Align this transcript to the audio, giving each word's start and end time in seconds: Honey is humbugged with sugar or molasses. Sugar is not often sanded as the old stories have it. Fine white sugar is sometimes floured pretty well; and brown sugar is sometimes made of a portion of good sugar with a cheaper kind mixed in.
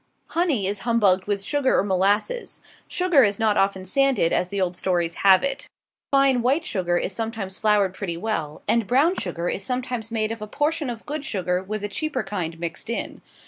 Honey 0.29 0.65
is 0.65 0.79
humbugged 0.79 1.25
with 1.25 1.43
sugar 1.43 1.77
or 1.77 1.83
molasses. 1.83 2.61
Sugar 2.87 3.23
is 3.23 3.37
not 3.37 3.55
often 3.55 3.85
sanded 3.85 4.33
as 4.33 4.49
the 4.49 4.59
old 4.59 4.75
stories 4.75 5.13
have 5.21 5.43
it. 5.43 5.67
Fine 6.09 6.41
white 6.41 6.65
sugar 6.65 6.97
is 6.97 7.13
sometimes 7.13 7.59
floured 7.59 7.93
pretty 7.93 8.17
well; 8.17 8.63
and 8.67 8.87
brown 8.87 9.13
sugar 9.13 9.47
is 9.47 9.63
sometimes 9.63 10.09
made 10.09 10.31
of 10.31 10.41
a 10.41 10.47
portion 10.47 10.89
of 10.89 11.05
good 11.05 11.23
sugar 11.23 11.61
with 11.61 11.83
a 11.83 11.87
cheaper 11.87 12.23
kind 12.23 12.59
mixed 12.59 12.89
in. 12.89 13.21